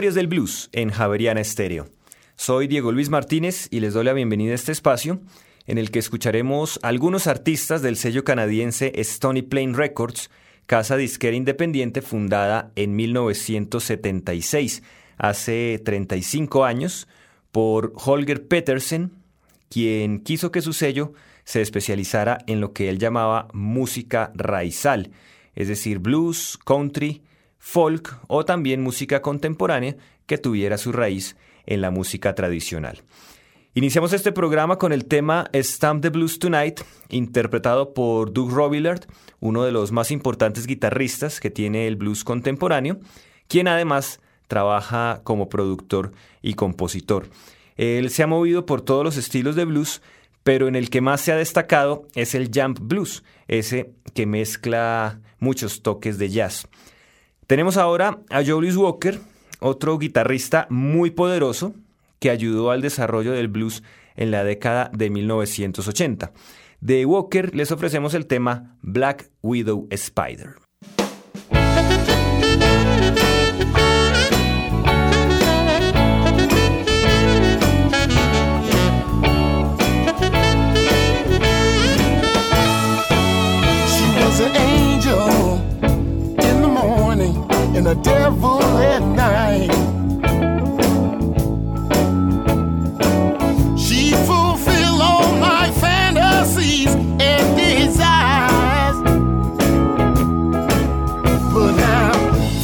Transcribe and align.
Historias 0.00 0.14
del 0.14 0.28
Blues 0.28 0.70
en 0.72 0.88
Javeriana 0.88 1.42
Estéreo. 1.42 1.86
Soy 2.34 2.68
Diego 2.68 2.90
Luis 2.90 3.10
Martínez 3.10 3.68
y 3.70 3.80
les 3.80 3.92
doy 3.92 4.02
la 4.04 4.14
bienvenida 4.14 4.52
a 4.52 4.54
este 4.54 4.72
espacio 4.72 5.20
en 5.66 5.76
el 5.76 5.90
que 5.90 5.98
escucharemos 5.98 6.80
algunos 6.82 7.26
artistas 7.26 7.82
del 7.82 7.98
sello 7.98 8.24
canadiense 8.24 8.92
Stony 8.94 9.42
Plain 9.42 9.74
Records, 9.74 10.30
casa 10.64 10.96
disquera 10.96 11.36
independiente 11.36 12.00
fundada 12.00 12.72
en 12.76 12.96
1976, 12.96 14.82
hace 15.18 15.82
35 15.84 16.64
años, 16.64 17.06
por 17.52 17.92
Holger 17.94 18.48
Petersen, 18.48 19.12
quien 19.68 20.20
quiso 20.20 20.50
que 20.50 20.62
su 20.62 20.72
sello 20.72 21.12
se 21.44 21.60
especializara 21.60 22.38
en 22.46 22.62
lo 22.62 22.72
que 22.72 22.88
él 22.88 22.98
llamaba 22.98 23.48
música 23.52 24.32
raizal, 24.34 25.10
es 25.54 25.68
decir, 25.68 25.98
blues, 25.98 26.58
country, 26.64 27.20
folk 27.60 28.18
o 28.26 28.44
también 28.44 28.82
música 28.82 29.22
contemporánea 29.22 29.96
que 30.26 30.38
tuviera 30.38 30.78
su 30.78 30.90
raíz 30.90 31.36
en 31.66 31.80
la 31.80 31.92
música 31.92 32.34
tradicional. 32.34 33.04
Iniciamos 33.74 34.12
este 34.12 34.32
programa 34.32 34.78
con 34.78 34.92
el 34.92 35.04
tema 35.04 35.48
Stamp 35.54 36.02
the 36.02 36.08
Blues 36.08 36.40
Tonight, 36.40 36.80
interpretado 37.08 37.94
por 37.94 38.32
Doug 38.32 38.50
Robillard, 38.50 39.02
uno 39.38 39.62
de 39.62 39.70
los 39.70 39.92
más 39.92 40.10
importantes 40.10 40.66
guitarristas 40.66 41.38
que 41.38 41.50
tiene 41.50 41.86
el 41.86 41.94
blues 41.94 42.24
contemporáneo, 42.24 42.98
quien 43.46 43.68
además 43.68 44.20
trabaja 44.48 45.20
como 45.22 45.48
productor 45.48 46.10
y 46.42 46.54
compositor. 46.54 47.28
Él 47.76 48.10
se 48.10 48.24
ha 48.24 48.26
movido 48.26 48.66
por 48.66 48.80
todos 48.80 49.04
los 49.04 49.16
estilos 49.16 49.54
de 49.54 49.66
blues, 49.66 50.02
pero 50.42 50.66
en 50.66 50.74
el 50.74 50.90
que 50.90 51.00
más 51.00 51.20
se 51.20 51.30
ha 51.30 51.36
destacado 51.36 52.08
es 52.16 52.34
el 52.34 52.50
jump 52.52 52.80
blues, 52.80 53.22
ese 53.46 53.92
que 54.14 54.26
mezcla 54.26 55.20
muchos 55.38 55.82
toques 55.82 56.18
de 56.18 56.30
jazz. 56.30 56.66
Tenemos 57.50 57.76
ahora 57.76 58.20
a 58.30 58.44
Julius 58.44 58.76
Walker, 58.76 59.18
otro 59.58 59.98
guitarrista 59.98 60.68
muy 60.70 61.10
poderoso 61.10 61.74
que 62.20 62.30
ayudó 62.30 62.70
al 62.70 62.80
desarrollo 62.80 63.32
del 63.32 63.48
blues 63.48 63.82
en 64.14 64.30
la 64.30 64.44
década 64.44 64.88
de 64.94 65.10
1980. 65.10 66.30
De 66.80 67.04
Walker 67.04 67.52
les 67.52 67.72
ofrecemos 67.72 68.14
el 68.14 68.26
tema 68.28 68.76
Black 68.82 69.32
Widow 69.42 69.88
Spider. 69.90 70.58
And 87.80 87.86
the 87.86 88.02
devil 88.02 88.60
at 88.76 89.00
night. 89.00 89.70
She 93.78 94.12
fulfilled 94.28 95.00
all 95.00 95.32
my 95.36 95.70
fantasies 95.80 96.94
and 96.94 97.56
desires. 97.56 98.98
But 101.54 101.72
now 101.76 102.12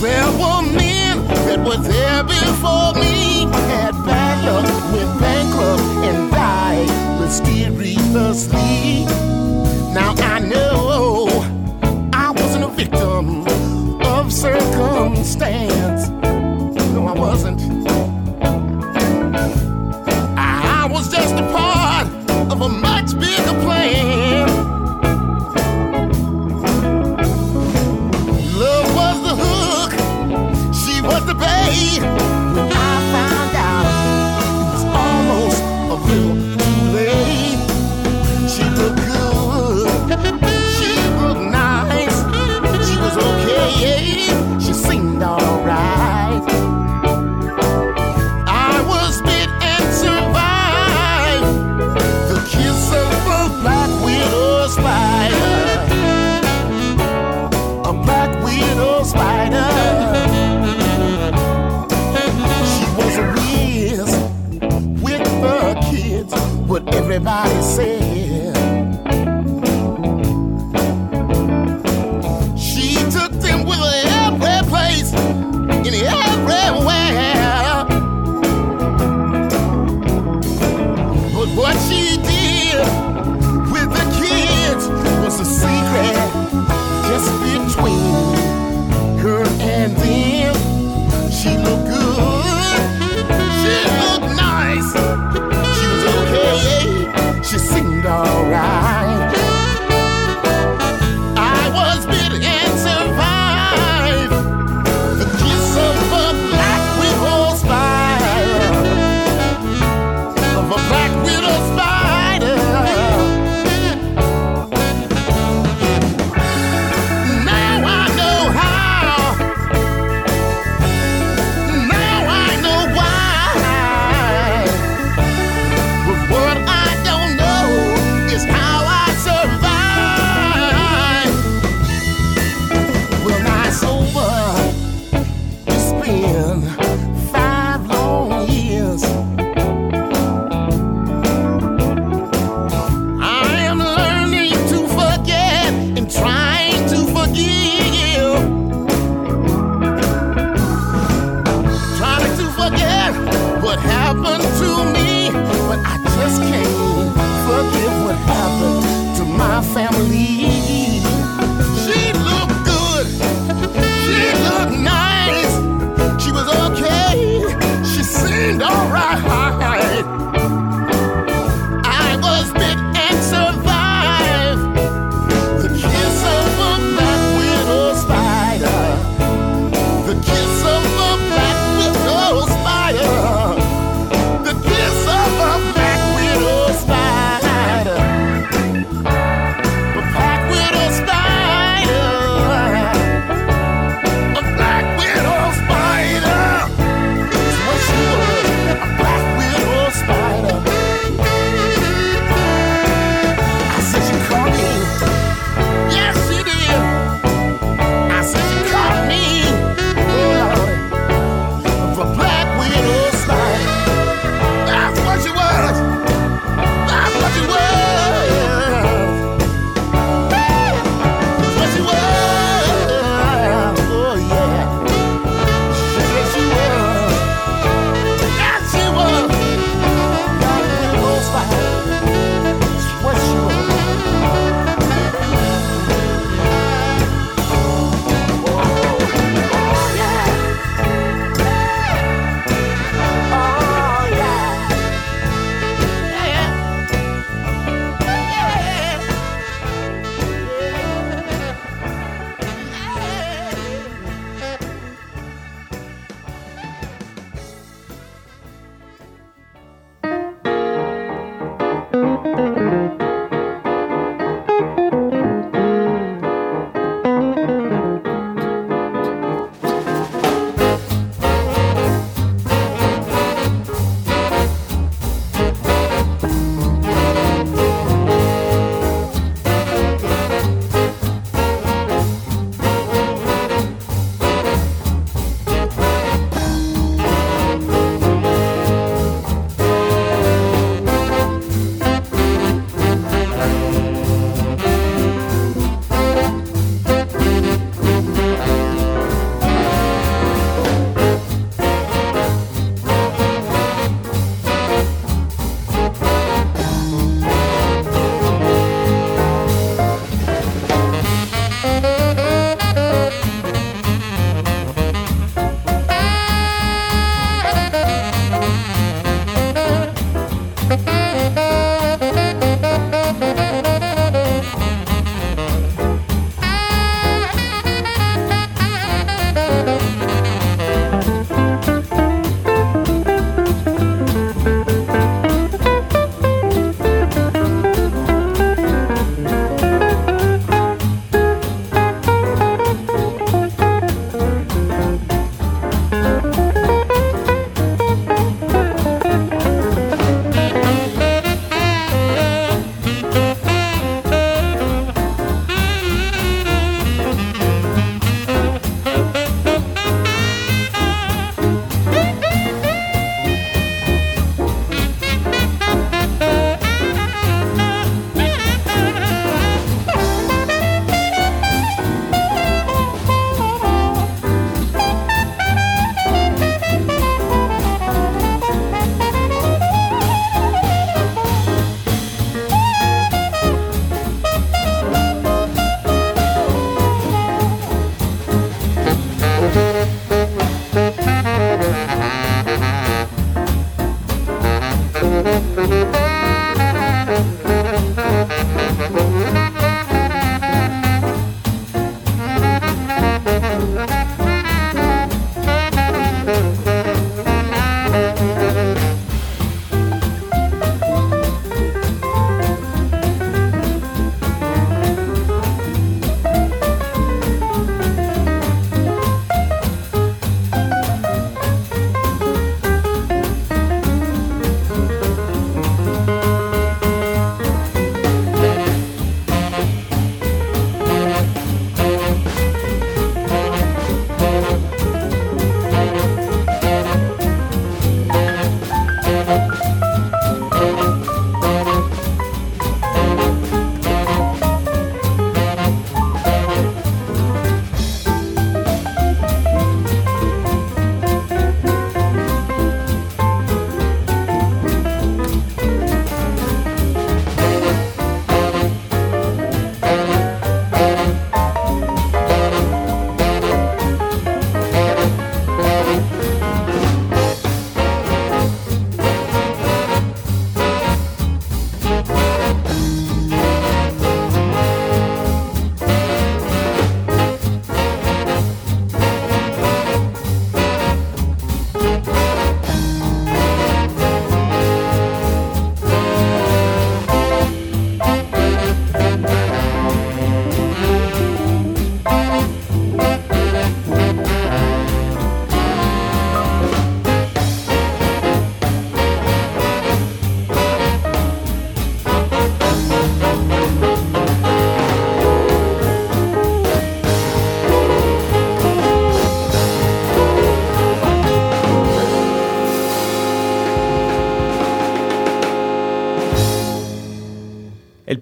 there 0.03 0.31
were 0.41 0.63
men 0.77 1.27
that 1.47 1.61
were 1.65 1.83
there 1.83 2.23
before 2.25 2.93
me, 3.01 3.47
had 3.73 3.95
luck, 4.05 4.67
went 4.93 5.19
bankrupt, 5.19 5.83
and 6.05 6.31
died 6.31 7.21
mysteriously. 7.21 9.16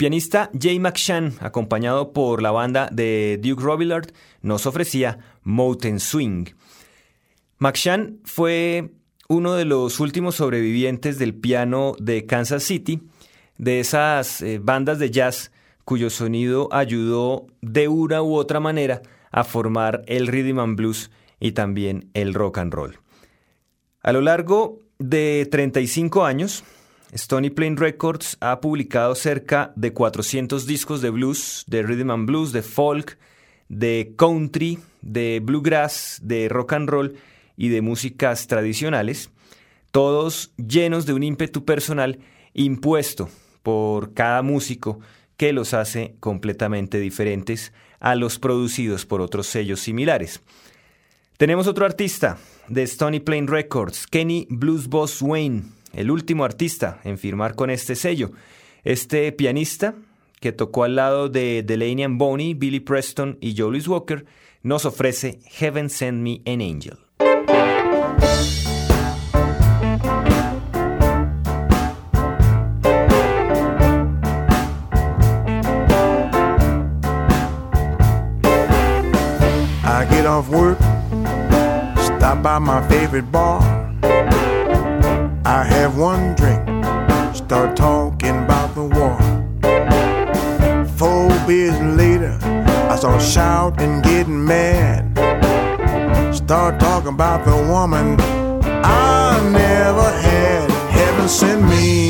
Pianista 0.04 0.50
Jay 0.52 0.78
McShann, 0.78 1.32
acompañado 1.40 2.12
por 2.12 2.42
la 2.42 2.50
banda 2.50 2.90
de 2.92 3.40
Duke 3.42 3.62
Robillard, 3.62 4.12
nos 4.42 4.66
ofrecía 4.66 5.18
Mountain 5.44 5.98
Swing. 5.98 6.44
McShann 7.56 8.20
fue 8.22 8.90
uno 9.30 9.54
de 9.54 9.64
los 9.64 10.00
últimos 10.00 10.34
sobrevivientes 10.34 11.18
del 11.18 11.34
piano 11.34 11.94
de 11.98 12.26
Kansas 12.26 12.64
City, 12.64 13.00
de 13.56 13.80
esas 13.80 14.42
eh, 14.42 14.60
bandas 14.62 14.98
de 14.98 15.10
jazz 15.10 15.50
cuyo 15.86 16.10
sonido 16.10 16.68
ayudó 16.70 17.46
de 17.62 17.88
una 17.88 18.20
u 18.20 18.34
otra 18.34 18.60
manera 18.60 19.00
a 19.30 19.42
formar 19.42 20.02
el 20.06 20.26
rhythm 20.26 20.58
and 20.58 20.76
blues 20.76 21.10
y 21.40 21.52
también 21.52 22.10
el 22.12 22.34
rock 22.34 22.58
and 22.58 22.74
roll. 22.74 22.98
A 24.02 24.12
lo 24.12 24.20
largo 24.20 24.80
de 24.98 25.48
35 25.50 26.26
años, 26.26 26.62
Stony 27.14 27.50
Plain 27.50 27.76
Records 27.76 28.36
ha 28.40 28.60
publicado 28.60 29.14
cerca 29.14 29.72
de 29.76 29.92
400 29.92 30.66
discos 30.66 31.00
de 31.00 31.10
blues, 31.10 31.64
de 31.68 31.84
rhythm 31.84 32.10
and 32.10 32.26
blues, 32.26 32.52
de 32.52 32.62
folk, 32.62 33.18
de 33.68 34.14
country, 34.18 34.80
de 35.00 35.40
bluegrass, 35.40 36.18
de 36.22 36.48
rock 36.48 36.72
and 36.72 36.88
roll 36.88 37.14
y 37.56 37.68
de 37.68 37.82
músicas 37.82 38.48
tradicionales, 38.48 39.30
todos 39.92 40.52
llenos 40.56 41.06
de 41.06 41.12
un 41.12 41.22
ímpetu 41.22 41.64
personal 41.64 42.18
impuesto 42.52 43.28
por 43.62 44.12
cada 44.12 44.42
músico 44.42 44.98
que 45.36 45.52
los 45.52 45.72
hace 45.72 46.16
completamente 46.18 46.98
diferentes 46.98 47.72
a 48.00 48.16
los 48.16 48.40
producidos 48.40 49.06
por 49.06 49.20
otros 49.20 49.46
sellos 49.46 49.78
similares. 49.78 50.40
Tenemos 51.36 51.68
otro 51.68 51.86
artista 51.86 52.38
de 52.66 52.82
Stony 52.82 53.20
Plain 53.20 53.46
Records, 53.46 54.08
Kenny 54.08 54.48
Blues 54.50 54.88
Boss 54.88 55.22
Wayne, 55.22 55.62
el 55.96 56.10
último 56.10 56.44
artista 56.44 57.00
en 57.04 57.18
firmar 57.18 57.54
con 57.54 57.70
este 57.70 57.94
sello. 57.94 58.32
Este 58.82 59.30
pianista, 59.32 59.94
que 60.40 60.52
tocó 60.52 60.84
al 60.84 60.96
lado 60.96 61.28
de 61.28 61.62
Delaney 61.62 62.04
and 62.04 62.18
Boney, 62.18 62.54
Billy 62.54 62.80
Preston 62.80 63.38
y 63.40 63.54
Joe 63.56 63.78
Walker, 63.86 64.26
nos 64.62 64.84
ofrece 64.84 65.40
Heaven 65.44 65.90
Send 65.90 66.22
Me 66.22 66.42
an 66.46 66.60
Angel. 66.60 66.98
I 79.86 80.06
get 80.10 80.26
off 80.26 80.48
work, 80.48 80.78
stop 81.98 82.42
by 82.42 82.58
my 82.58 82.82
favorite 82.88 83.30
bar. 83.30 83.73
I 85.46 85.62
have 85.62 85.98
one 85.98 86.34
drink, 86.36 86.64
start 87.36 87.76
talking 87.76 88.44
about 88.44 88.74
the 88.74 88.84
war. 88.84 89.18
Four 90.96 91.28
beers 91.46 91.78
later, 91.98 92.38
I 92.90 92.96
start 92.96 93.20
shouting, 93.20 94.00
getting 94.00 94.42
mad. 94.42 95.04
Start 96.34 96.80
talking 96.80 97.10
about 97.12 97.44
the 97.44 97.56
woman 97.56 98.18
I 98.82 99.38
never 99.52 100.10
had. 100.10 100.70
Heaven 100.90 101.28
send 101.28 101.68
me, 101.68 102.08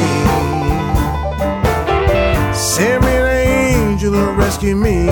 send 2.55 3.03
me 3.05 3.11
an 3.11 3.27
angel 3.27 4.13
to 4.13 4.33
rescue 4.35 4.77
me. 4.77 5.07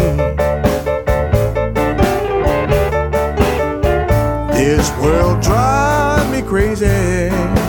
This 4.54 4.96
world 4.98 5.42
drives 5.42 6.30
me 6.30 6.42
crazy. 6.42 7.61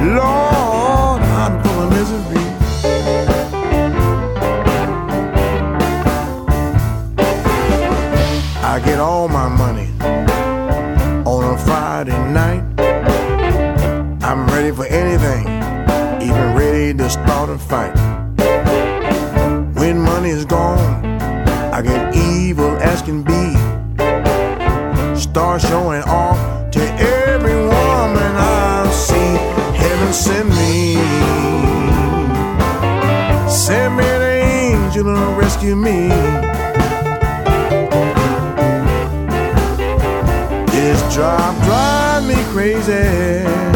Lord, 0.00 1.20
I'm 1.22 1.60
full 1.64 1.82
of 1.82 1.90
misery. 1.90 2.44
I 8.62 8.80
get 8.84 9.00
all 9.00 9.26
my 9.26 9.48
money 9.48 9.88
on 11.26 11.42
a 11.52 11.58
Friday 11.58 12.16
night. 12.32 12.62
I'm 14.22 14.46
ready 14.46 14.70
for 14.70 14.86
anything, 14.86 15.48
even 16.22 16.54
ready 16.54 16.94
to 16.94 17.10
start 17.10 17.50
a 17.50 17.58
fight. 17.58 17.97
you 35.68 35.76
mean? 35.76 36.08
This 40.68 41.14
drop 41.14 41.54
drive 41.64 42.24
me 42.26 42.36
crazy. 42.52 43.67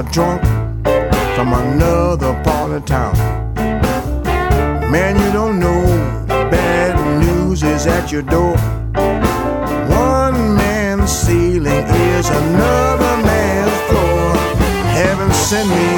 A 0.00 0.02
drunk 0.12 0.42
from 1.34 1.52
another 1.52 2.32
part 2.42 2.70
of 2.72 2.82
town. 2.86 3.14
Man, 4.90 5.14
you 5.22 5.30
don't 5.30 5.58
know 5.60 5.84
bad 6.50 6.94
news 7.20 7.62
is 7.62 7.86
at 7.86 8.10
your 8.10 8.22
door. 8.22 8.56
One 10.16 10.56
man's 10.56 11.10
ceiling 11.12 11.84
is 12.16 12.30
another 12.30 13.14
man's 13.28 13.78
floor. 13.88 14.36
Heaven 15.00 15.30
send 15.32 15.68
me, 15.68 15.89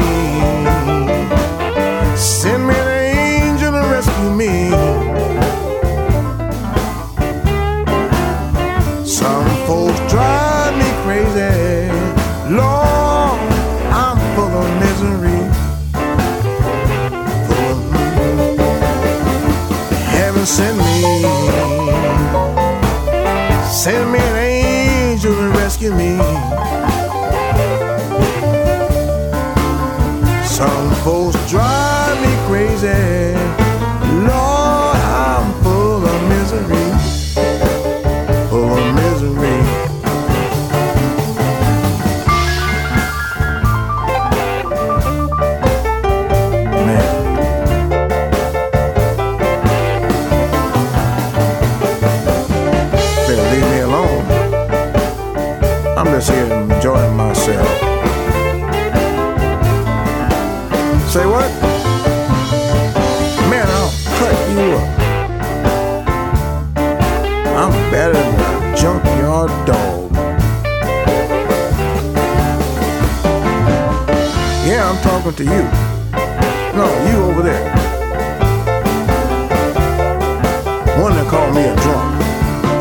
drunk. 81.83 82.23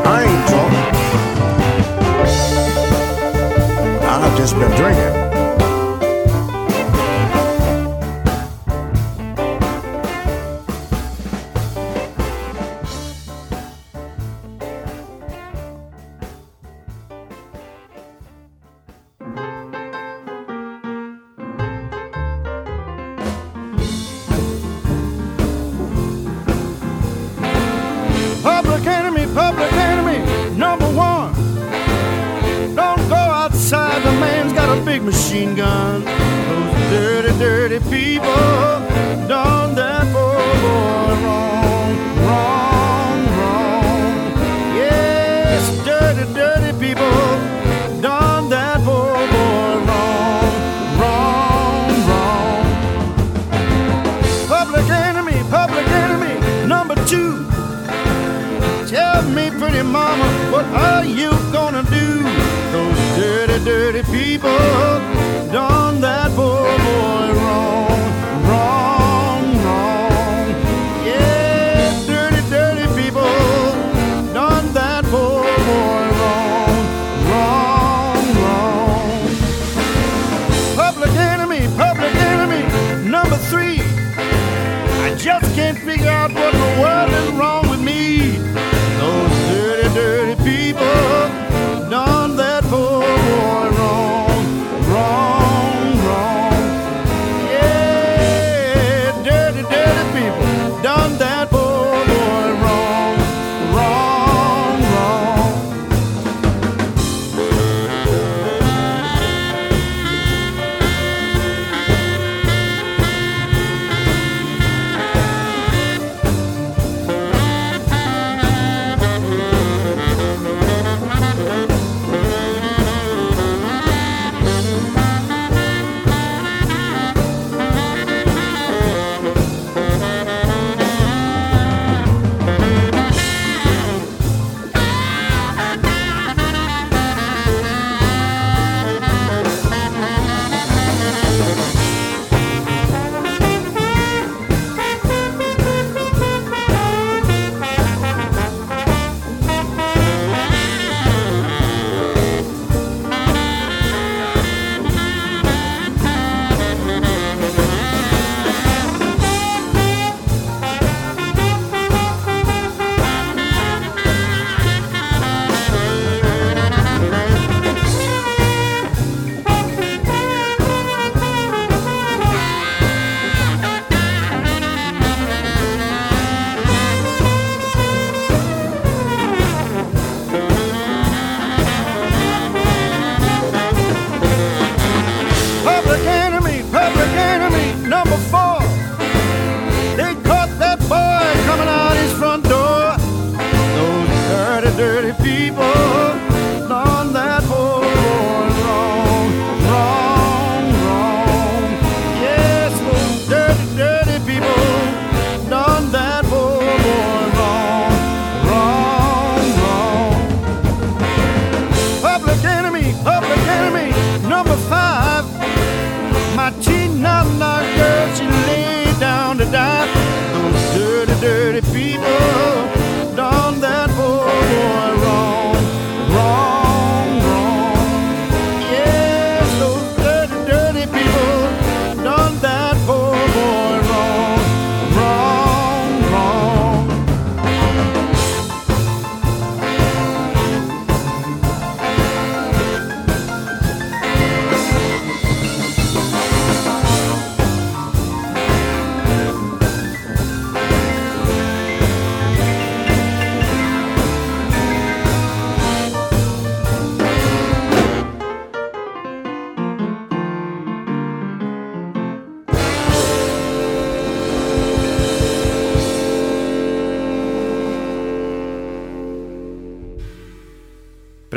I 0.06 0.24
ain't 0.28 0.48
drunk. 0.48 0.74
I've 4.04 4.38
just 4.38 4.54
been 4.56 4.72
drinking. 4.78 5.11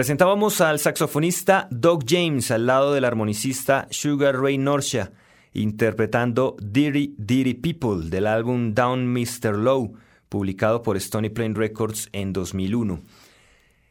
Presentábamos 0.05 0.61
al 0.61 0.81
saxofonista 0.81 1.67
Doug 1.71 2.05
James 2.07 2.51
al 2.51 2.67
lado 2.67 2.93
del 2.93 3.07
armonicista 3.07 3.87
Sugar 3.89 4.39
Ray 4.39 4.59
Norcia, 4.59 5.13
interpretando 5.55 6.59
Dirty 6.61 7.15
Dirty 7.17 7.55
People 7.55 8.11
del 8.11 8.27
álbum 8.27 8.75
Down 8.75 9.11
Mr. 9.11 9.57
Low, 9.57 9.95
publicado 10.29 10.83
por 10.83 10.99
Stony 10.99 11.31
Plain 11.31 11.55
Records 11.55 12.11
en 12.13 12.35
2001. 12.35 13.01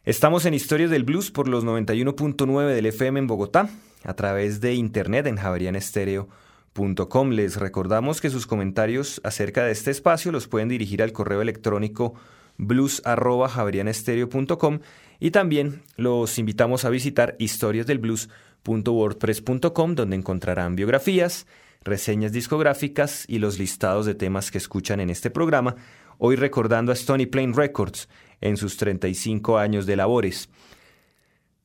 Estamos 0.06 0.46
en 0.46 0.54
Historias 0.54 0.92
del 0.92 1.04
Blues 1.04 1.32
por 1.32 1.48
los 1.48 1.66
91.9 1.66 2.68
del 2.68 2.86
FM 2.86 3.18
en 3.18 3.26
Bogotá, 3.26 3.70
a 4.04 4.14
través 4.14 4.62
de 4.62 4.76
internet 4.76 5.26
en 5.26 5.38
javerianestereo.com. 5.38 7.30
Les 7.32 7.56
recordamos 7.56 8.22
que 8.22 8.30
sus 8.30 8.46
comentarios 8.46 9.20
acerca 9.24 9.66
de 9.66 9.72
este 9.72 9.90
espacio 9.90 10.32
los 10.32 10.48
pueden 10.48 10.70
dirigir 10.70 11.02
al 11.02 11.12
correo 11.12 11.42
electrónico 11.42 12.14
blues.javerianestereo.com 12.58 14.80
y 15.24 15.32
también 15.32 15.82
los 15.96 16.38
invitamos 16.38 16.84
a 16.84 16.90
visitar 16.90 17.38
historiasdelblues.wordpress.com 17.40 19.96
donde 19.96 20.18
encontrarán 20.18 20.76
biografías, 20.76 21.48
reseñas 21.82 22.34
discográficas 22.34 23.24
y 23.30 23.40
los 23.40 23.58
listados 23.58 24.06
de 24.06 24.16
temas 24.16 24.52
que 24.52 24.58
escuchan 24.58 25.00
en 25.00 25.10
este 25.10 25.30
programa, 25.30 25.78
hoy 26.18 26.36
recordando 26.36 26.92
a 26.92 26.96
Stony 26.96 27.26
Plain 27.32 27.54
Records 27.54 28.10
en 28.42 28.58
sus 28.58 28.76
35 28.76 29.58
años 29.58 29.86
de 29.86 29.96
labores. 29.96 30.50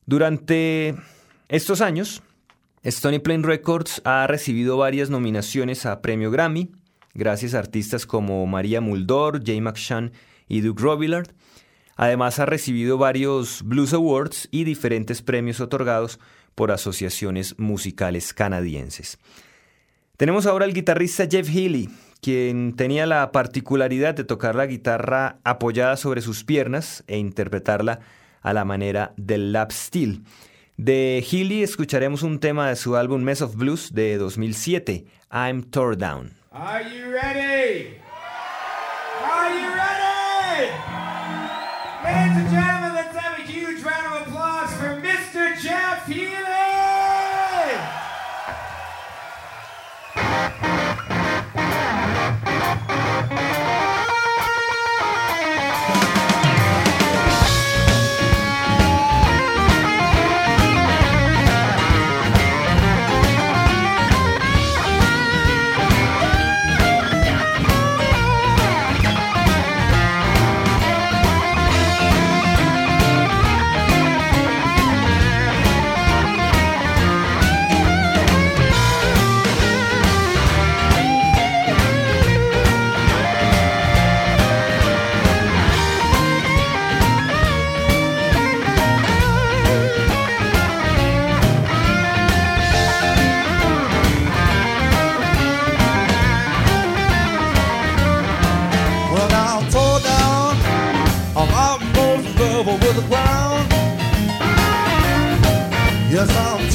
Durante 0.07 0.95
estos 1.49 1.81
años, 1.81 2.23
Stony 2.85 3.19
Plain 3.19 3.43
Records 3.43 4.03
ha 4.05 4.29
recibido 4.29 4.77
varias 4.77 5.11
nominaciones 5.11 5.85
a 5.85 6.01
Premio 6.01 6.31
Grammy, 6.31 6.71
gracias 7.13 7.55
a 7.55 7.59
artistas 7.59 8.07
como 8.07 8.47
María 8.47 8.81
Muldor, 8.81 9.43
Jay 9.45 9.61
McShann 9.61 10.13
y 10.47 10.61
Duke 10.61 10.81
Robillard. 10.81 11.33
Además 11.99 12.39
ha 12.39 12.47
recibido 12.47 12.97
varios 12.97 13.63
Blues 13.65 13.93
Awards 13.93 14.47
y 14.53 14.63
diferentes 14.63 15.21
premios 15.21 15.59
otorgados 15.61 16.21
por 16.55 16.71
asociaciones 16.71 17.59
musicales 17.59 18.33
canadienses. 18.33 19.19
Tenemos 20.17 20.47
ahora 20.47 20.65
al 20.65 20.75
guitarrista 20.75 21.27
Jeff 21.29 21.49
Healy, 21.49 21.91
quien 22.23 22.77
tenía 22.77 23.05
la 23.05 23.33
particularidad 23.33 24.15
de 24.15 24.23
tocar 24.23 24.55
la 24.55 24.67
guitarra 24.67 25.41
apoyada 25.43 25.97
sobre 25.97 26.21
sus 26.21 26.45
piernas 26.45 27.03
e 27.09 27.19
interpretarla 27.19 27.99
a 28.43 28.53
la 28.53 28.65
manera 28.65 29.13
del 29.17 29.53
lap 29.53 29.73
steel. 29.73 30.23
De 30.77 31.25
Healy 31.29 31.65
escucharemos 31.65 32.23
un 32.23 32.39
tema 32.39 32.69
de 32.69 32.77
su 32.77 32.95
álbum 32.95 33.23
Mess 33.23 33.43
of 33.43 33.57
Blues 33.57 33.93
de 33.93 34.19
2007, 34.19 35.05
I'm 35.33 35.65
Tore 35.65 35.97
Down. 35.97 36.35
Are 36.53 36.85
you 36.85 37.11
ready? 37.11 37.99
Hands 42.03 42.39
and 42.39 42.51
jabs. 42.51 42.78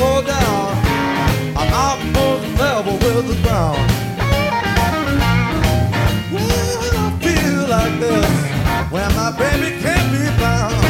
I'm 0.03 0.23
tore 0.23 0.23
down. 0.23 0.73
I'm 1.55 1.73
almost 1.73 2.59
level 2.59 2.93
with 2.93 3.27
the 3.27 3.35
ground. 3.43 3.77
Well, 6.33 6.91
I 6.95 7.19
feel 7.21 7.67
like 7.67 7.99
this 7.99 8.31
when 8.91 9.15
my 9.15 9.31
baby 9.37 9.81
can't 9.81 10.11
be 10.11 10.25
found. 10.41 10.83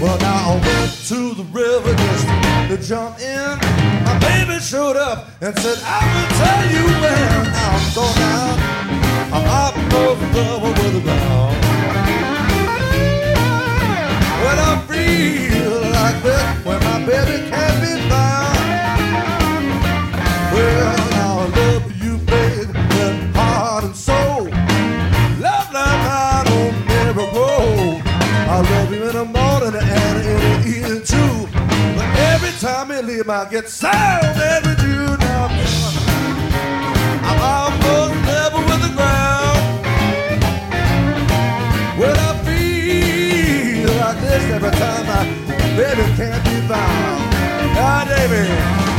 Well, 0.00 0.18
now 0.18 0.52
I 0.52 0.60
went 0.66 0.92
to 1.08 1.34
the 1.34 1.44
river 1.52 1.94
just 1.94 2.26
to 2.68 2.76
jump 2.88 3.20
in. 3.20 3.58
My 4.04 4.18
baby 4.18 4.58
showed 4.60 4.96
up 4.96 5.28
and 5.40 5.58
said, 5.58 5.78
I 5.84 6.00
will 6.12 6.30
tell 6.40 6.64
you 6.74 6.84
when. 7.02 7.46
I'm 7.54 7.80
so 7.90 8.04
down. 8.18 8.58
I'm 9.32 9.94
over 9.94 10.26
level 10.34 10.68
with 10.68 10.92
the 10.94 11.00
ground. 11.00 11.56
When 14.42 14.58
I 14.58 14.84
feel 14.88 15.49
like 16.10 16.22
this, 16.22 16.66
when 16.66 16.78
my 16.84 16.98
baby 17.06 17.50
can't 17.50 17.80
be 17.80 17.92
found. 18.08 18.58
Well, 20.52 20.96
I 21.14 21.46
love 21.56 21.86
you, 22.02 22.18
baby, 22.18 22.72
with 22.72 23.34
heart 23.36 23.84
and 23.84 23.96
soul. 23.96 24.44
Love 25.46 25.68
like 25.72 26.02
I 26.10 26.42
don't 26.46 26.76
never 26.86 27.24
grow. 27.30 28.00
I 28.54 28.60
love 28.72 28.92
you 28.92 29.02
in 29.08 29.14
the 29.14 29.24
morning 29.24 29.74
and 29.80 30.16
in 30.26 30.40
the 30.40 30.68
evening 30.68 31.04
too. 31.04 31.48
But 31.96 32.08
every 32.32 32.52
time 32.58 32.90
you 32.90 33.02
leave, 33.02 33.28
I 33.28 33.48
get 33.48 33.68
so 33.68 33.88
mad 33.88 34.66
with 34.66 34.82
you 34.82 35.16
now. 35.18 35.48
I'm 37.28 37.40
almost 37.54 38.14
level 38.26 38.60
with 38.60 38.82
the 38.86 38.92
ground. 38.96 39.62
When 42.00 42.16
I 42.16 42.32
feel 42.44 43.90
like 44.00 44.20
this 44.20 44.44
every 44.54 44.70
time 44.70 45.06
my 45.06 45.39
baby 45.76 46.02
can't 46.16 46.44
be 46.44 46.56
found. 46.66 47.20
Ah, 47.76 48.04
David. 48.08 48.89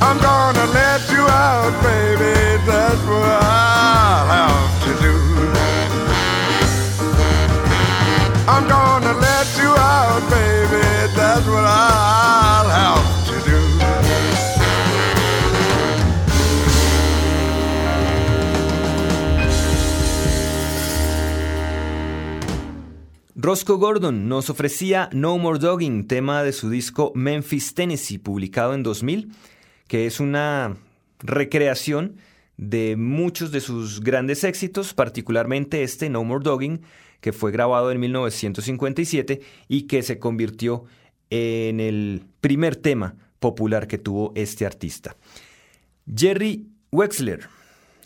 I'm 0.00 0.18
gonna 0.18 0.66
let 0.72 1.00
you 1.10 1.22
out, 1.26 1.72
baby. 1.82 2.62
That's 2.66 3.02
what 3.06 3.42
I'll 3.42 4.26
have 4.36 4.84
to 4.84 4.92
do. 5.02 5.14
I'm 8.48 8.68
gonna 8.68 9.14
let 9.14 9.46
you 9.58 9.70
out, 9.76 10.22
baby. 10.30 10.84
That's 11.16 11.46
what 11.46 11.64
I'll 11.64 12.68
have 12.68 13.26
to 13.28 13.50
do. 13.50 13.60
Roscoe 23.34 23.76
Gordon 23.78 24.28
nos 24.28 24.50
ofrecía 24.50 25.08
No 25.12 25.38
More 25.38 25.58
Dogging, 25.58 26.06
tema 26.08 26.42
de 26.42 26.52
su 26.52 26.68
disco 26.68 27.12
Memphis, 27.14 27.74
Tennessee, 27.74 28.18
publicado 28.18 28.74
en 28.74 28.82
2000, 28.82 29.32
que 29.88 30.06
es 30.06 30.20
una 30.20 30.76
recreación 31.20 32.16
de 32.56 32.96
muchos 32.96 33.52
de 33.52 33.60
sus 33.60 34.00
grandes 34.00 34.44
éxitos, 34.44 34.94
particularmente 34.94 35.82
este 35.82 36.08
No 36.08 36.24
More 36.24 36.42
Dogging, 36.42 36.82
que 37.20 37.32
fue 37.32 37.52
grabado 37.52 37.90
en 37.90 38.00
1957 38.00 39.40
y 39.68 39.82
que 39.82 40.02
se 40.02 40.18
convirtió 40.18 40.84
en 41.30 41.80
el 41.80 42.22
primer 42.40 42.76
tema 42.76 43.16
popular 43.40 43.86
que 43.88 43.98
tuvo 43.98 44.32
este 44.34 44.64
artista. 44.64 45.16
Jerry 46.14 46.68
Wexler 46.92 47.48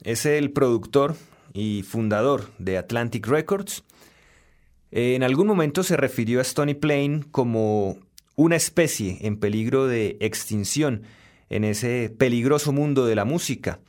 es 0.04 0.26
el 0.26 0.52
productor 0.52 1.16
y 1.52 1.82
fundador 1.82 2.50
de 2.58 2.78
Atlantic 2.78 3.26
Records. 3.26 3.84
En 4.90 5.22
algún 5.22 5.46
momento 5.46 5.82
se 5.82 5.96
refirió 5.96 6.40
a 6.40 6.42
Stony 6.42 6.74
Plain 6.74 7.22
como 7.22 7.98
una 8.36 8.56
especie 8.56 9.18
en 9.20 9.36
peligro 9.36 9.86
de 9.86 10.16
extinción 10.20 11.02
en 11.50 11.64
ese 11.64 12.14
peligroso 12.16 12.72
mundo 12.72 13.04
de 13.04 13.14
la 13.14 13.24
música, 13.24 13.80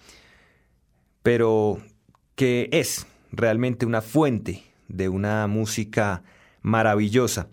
pero 1.24 1.80
que 2.36 2.70
es 2.72 3.08
realmente 3.32 3.86
una 3.86 4.02
fuente 4.02 4.64
de 4.88 5.08
una 5.08 5.48
música 5.48 6.24
maravillosa. 6.62 7.48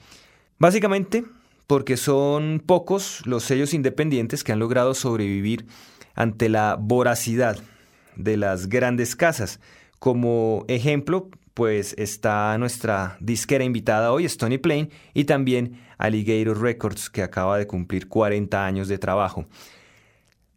Básicamente 0.59 1.25
porque 1.69 1.99
son 1.99 2.63
pocos 2.65 3.23
los 3.27 3.45
sellos 3.45 3.75
independientes 3.75 4.43
que 4.43 4.53
han 4.53 4.59
logrado 4.59 4.95
sobrevivir 4.95 5.67
ante 6.15 6.49
la 6.49 6.77
voracidad 6.81 7.59
de 8.17 8.39
las 8.39 8.69
grandes 8.69 9.15
casas. 9.15 9.61
Como 9.99 10.65
ejemplo, 10.67 11.29
pues 11.53 11.95
está 11.99 12.57
nuestra 12.57 13.19
disquera 13.21 13.65
invitada 13.65 14.13
hoy, 14.13 14.25
Stony 14.25 14.59
Plain, 14.59 14.91
y 15.13 15.25
también 15.25 15.79
Alligator 15.99 16.61
Records, 16.61 17.11
que 17.11 17.23
acaba 17.23 17.59
de 17.59 17.67
cumplir 17.67 18.09
40 18.09 18.65
años 18.65 18.89
de 18.89 18.97
trabajo. 18.97 19.47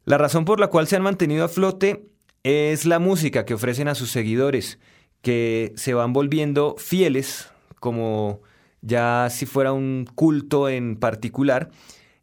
La 0.05 0.17
razón 0.17 0.45
por 0.45 0.59
la 0.59 0.67
cual 0.67 0.87
se 0.87 0.95
han 0.95 1.03
mantenido 1.03 1.45
a 1.45 1.49
flote 1.49 2.05
es 2.43 2.85
la 2.85 2.99
música 2.99 3.45
que 3.45 3.53
ofrecen 3.53 3.87
a 3.87 3.95
sus 3.95 4.09
seguidores, 4.09 4.79
que 5.21 5.73
se 5.75 5.93
van 5.93 6.11
volviendo 6.11 6.75
fieles, 6.77 7.49
como 7.79 8.41
ya 8.81 9.27
si 9.29 9.45
fuera 9.45 9.73
un 9.73 10.07
culto 10.15 10.69
en 10.69 10.95
particular, 10.95 11.69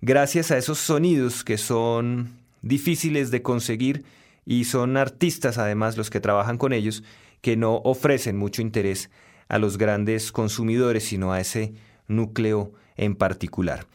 gracias 0.00 0.50
a 0.50 0.58
esos 0.58 0.78
sonidos 0.78 1.44
que 1.44 1.56
son 1.56 2.36
difíciles 2.62 3.30
de 3.30 3.42
conseguir 3.42 4.04
y 4.44 4.64
son 4.64 4.96
artistas 4.96 5.58
además 5.58 5.96
los 5.96 6.10
que 6.10 6.20
trabajan 6.20 6.58
con 6.58 6.72
ellos 6.72 7.04
que 7.40 7.56
no 7.56 7.76
ofrecen 7.84 8.36
mucho 8.36 8.60
interés 8.60 9.10
a 9.48 9.58
los 9.58 9.78
grandes 9.78 10.32
consumidores, 10.32 11.04
sino 11.04 11.32
a 11.32 11.40
ese 11.40 11.74
núcleo 12.08 12.72
en 12.96 13.14
particular. 13.14 13.86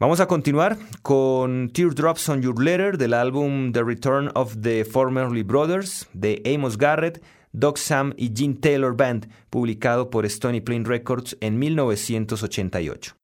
Vamos 0.00 0.18
a 0.20 0.26
continuar 0.26 0.78
con 1.02 1.68
Teardrops 1.74 2.26
on 2.30 2.40
Your 2.40 2.58
Letter 2.58 2.96
del 2.96 3.12
álbum 3.12 3.70
The 3.70 3.84
Return 3.84 4.30
of 4.34 4.56
the 4.62 4.86
Formerly 4.86 5.42
Brothers 5.42 6.08
de 6.14 6.40
Amos 6.46 6.78
Garrett, 6.78 7.22
Doc 7.52 7.76
Sam 7.76 8.14
y 8.16 8.32
Gene 8.34 8.54
Taylor 8.54 8.96
Band, 8.96 9.28
publicado 9.50 10.08
por 10.08 10.24
Stony 10.24 10.62
Plain 10.62 10.86
Records 10.86 11.36
en 11.42 11.58
1988. 11.58 13.19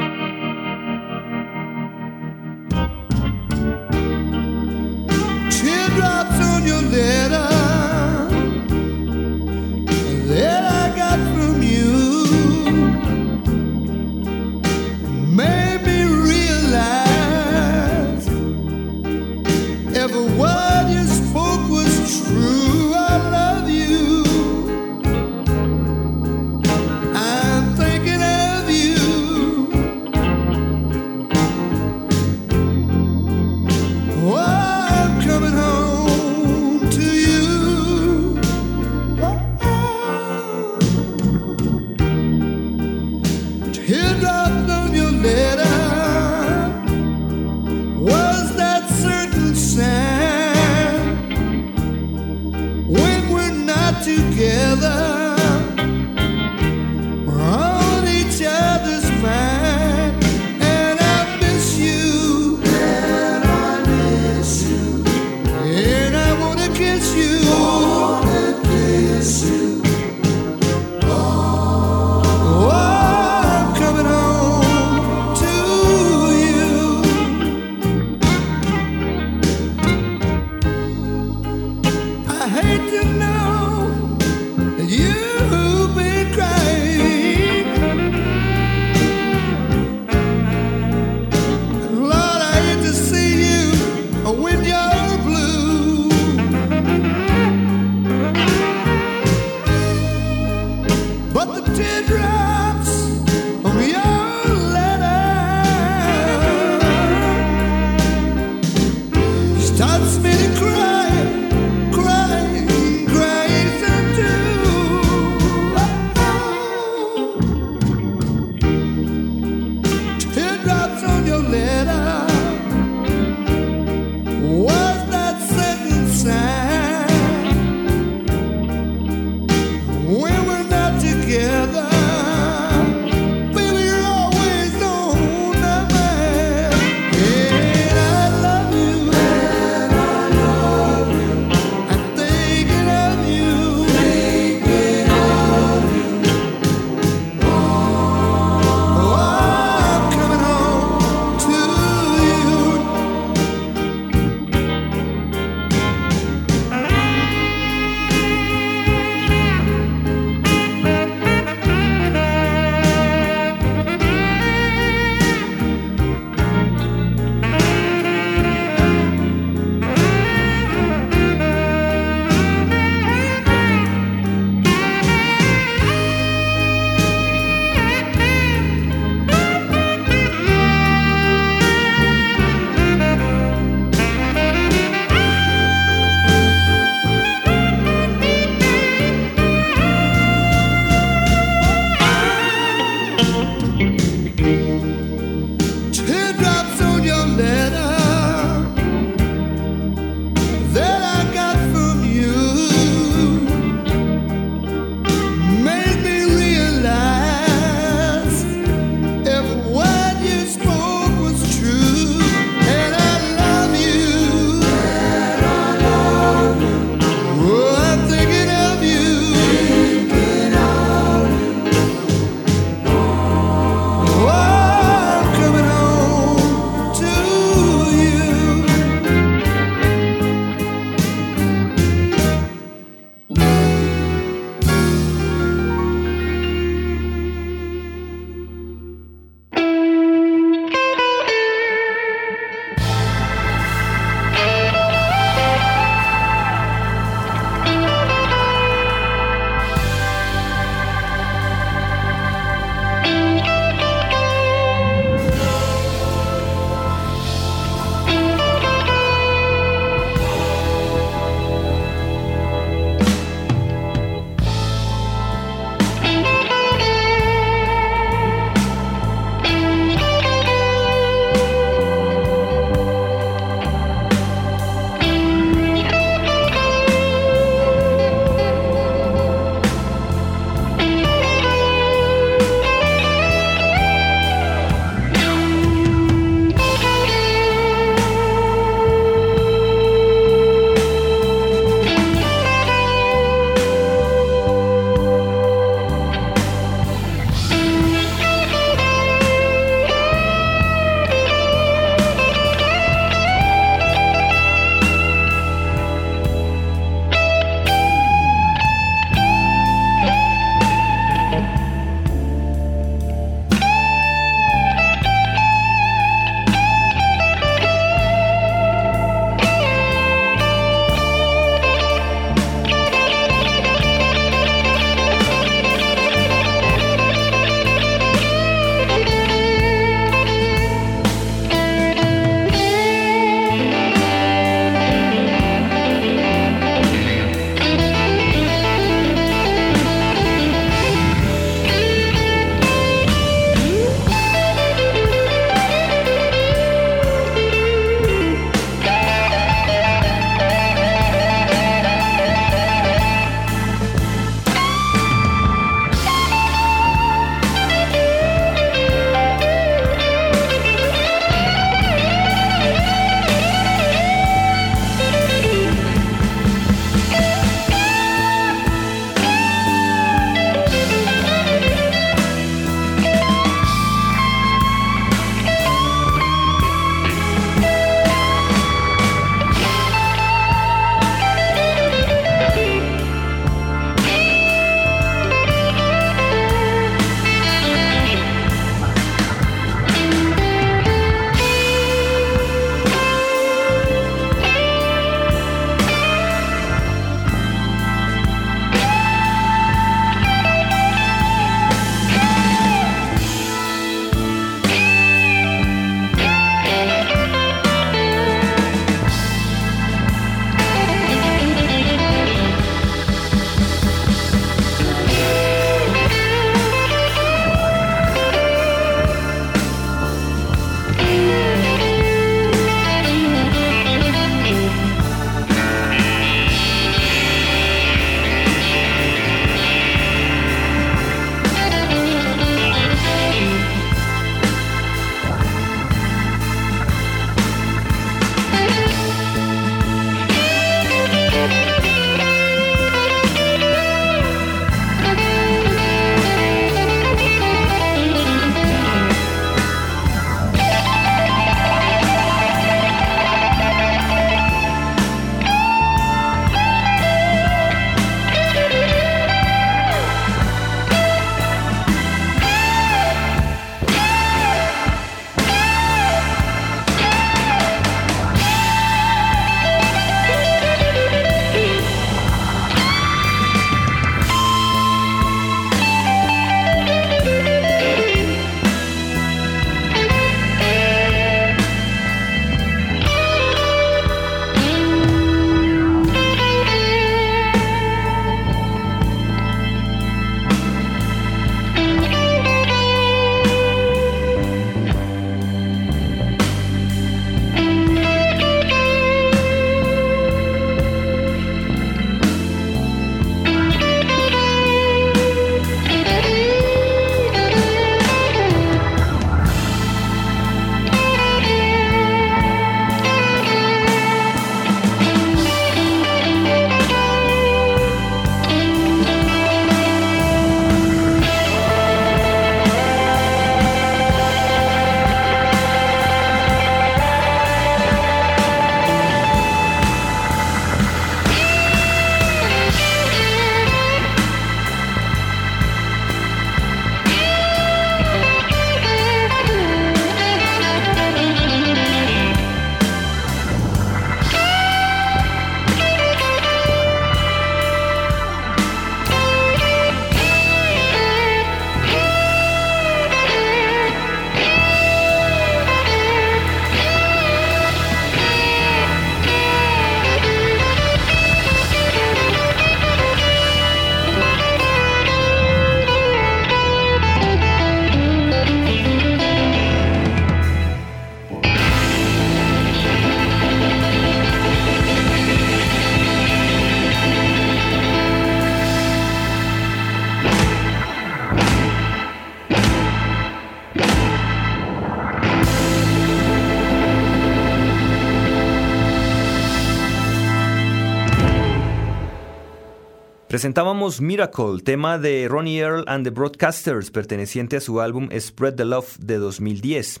Presentábamos 593.42 594.00
Miracle, 594.00 594.62
tema 594.62 594.98
de 594.98 595.26
Ronnie 595.28 595.58
Earl 595.58 595.82
and 595.88 596.04
the 596.04 596.10
Broadcasters, 596.10 596.92
perteneciente 596.92 597.56
a 597.56 597.60
su 597.60 597.80
álbum 597.80 598.08
Spread 598.16 598.54
the 598.54 598.64
Love 598.64 598.98
de 599.00 599.16
2010. 599.16 600.00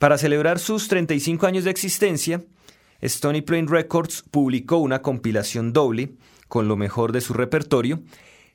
Para 0.00 0.18
celebrar 0.18 0.58
sus 0.58 0.88
35 0.88 1.46
años 1.46 1.62
de 1.62 1.70
existencia, 1.70 2.42
Stony 3.00 3.42
Plain 3.42 3.68
Records 3.68 4.24
publicó 4.28 4.78
una 4.78 5.02
compilación 5.02 5.72
doble 5.72 6.14
con 6.48 6.66
lo 6.66 6.76
mejor 6.76 7.12
de 7.12 7.20
su 7.20 7.32
repertorio, 7.32 8.02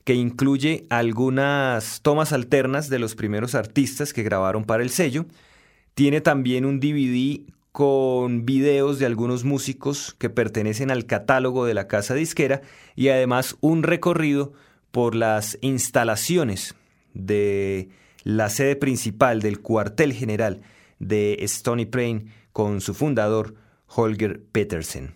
que 0.03 0.15
incluye 0.15 0.85
algunas 0.89 2.01
tomas 2.01 2.33
alternas 2.33 2.89
de 2.89 2.99
los 2.99 3.15
primeros 3.15 3.55
artistas 3.55 4.11
que 4.11 4.23
grabaron 4.23 4.65
para 4.65 4.83
el 4.83 4.89
sello. 4.89 5.27
Tiene 5.93 6.19
también 6.19 6.65
un 6.65 6.81
DVD 6.81 7.39
con 7.71 8.45
videos 8.45 8.99
de 8.99 9.05
algunos 9.05 9.43
músicos 9.43 10.15
que 10.17 10.29
pertenecen 10.29 10.91
al 10.91 11.05
catálogo 11.05 11.65
de 11.65 11.73
la 11.73 11.87
casa 11.87 12.13
disquera 12.13 12.61
y 12.95 13.09
además 13.09 13.55
un 13.61 13.83
recorrido 13.83 14.53
por 14.91 15.15
las 15.15 15.57
instalaciones 15.61 16.75
de 17.13 17.89
la 18.23 18.49
sede 18.49 18.75
principal 18.75 19.41
del 19.41 19.61
cuartel 19.61 20.13
general 20.13 20.61
de 20.99 21.37
Stony 21.41 21.85
Plain 21.85 22.31
con 22.51 22.81
su 22.81 22.93
fundador 22.93 23.55
Holger 23.87 24.43
Petersen. 24.51 25.15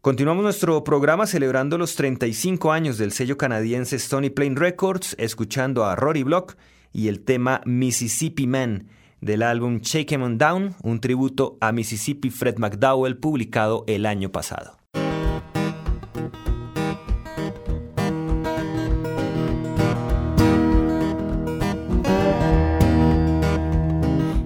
Continuamos 0.00 0.44
nuestro 0.44 0.84
programa 0.84 1.26
celebrando 1.26 1.78
los 1.78 1.96
35 1.96 2.70
años 2.70 2.96
del 2.96 3.10
sello 3.10 3.36
canadiense 3.36 3.96
Stony 3.96 4.30
Plain 4.30 4.54
Records, 4.54 5.16
escuchando 5.18 5.84
a 5.84 5.96
Rory 5.96 6.22
Block 6.22 6.56
y 6.92 7.08
el 7.08 7.24
tema 7.24 7.60
Mississippi 7.64 8.46
Man 8.46 8.88
del 9.26 9.42
álbum 9.42 9.80
Shake 9.80 10.14
'em 10.14 10.22
On 10.22 10.38
Down, 10.38 10.76
un 10.84 11.00
tributo 11.00 11.58
a 11.60 11.72
Mississippi 11.72 12.30
Fred 12.30 12.56
McDowell 12.58 13.18
publicado 13.18 13.84
el 13.88 14.06
año 14.06 14.30
pasado. 14.30 14.78